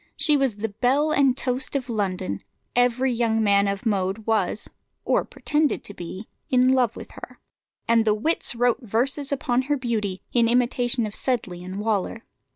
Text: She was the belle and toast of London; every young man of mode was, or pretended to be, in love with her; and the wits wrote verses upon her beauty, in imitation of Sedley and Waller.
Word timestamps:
She 0.15 0.35
was 0.35 0.55
the 0.55 0.69
belle 0.69 1.11
and 1.11 1.37
toast 1.37 1.75
of 1.75 1.87
London; 1.87 2.39
every 2.75 3.13
young 3.13 3.43
man 3.43 3.67
of 3.67 3.85
mode 3.85 4.25
was, 4.25 4.67
or 5.05 5.23
pretended 5.23 5.83
to 5.83 5.93
be, 5.93 6.27
in 6.49 6.73
love 6.73 6.95
with 6.95 7.11
her; 7.11 7.37
and 7.87 8.03
the 8.03 8.15
wits 8.15 8.55
wrote 8.55 8.81
verses 8.81 9.31
upon 9.31 9.61
her 9.69 9.77
beauty, 9.77 10.23
in 10.33 10.49
imitation 10.49 11.05
of 11.05 11.13
Sedley 11.13 11.63
and 11.63 11.79
Waller. 11.79 12.23